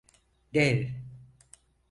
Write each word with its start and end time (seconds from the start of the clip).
Dev… 0.53 0.87